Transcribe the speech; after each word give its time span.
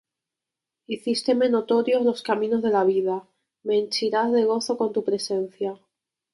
Hicísteme 0.87 1.47
notorios 1.47 2.01
los 2.03 2.23
caminos 2.23 2.63
de 2.63 2.71
la 2.71 2.83
vida; 2.83 3.27
Me 3.61 3.77
henchirás 3.77 4.31
de 4.31 4.45
gozo 4.45 4.75
con 4.75 4.93
tu 4.93 5.03
presencia. 5.03 5.77